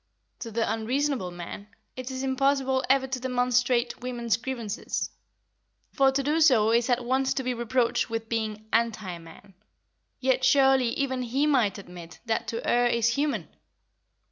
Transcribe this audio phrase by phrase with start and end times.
[0.39, 5.11] To the unreasonable man, it is impossible ever to demonstrate women's grievances,
[5.93, 9.53] for to do so is at once to be reproached with being "anti man";
[10.19, 13.49] yet surely even he might admit that to err is human.